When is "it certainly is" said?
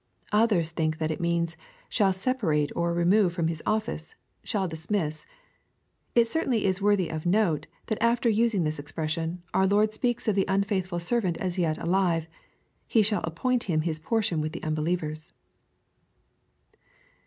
6.15-6.81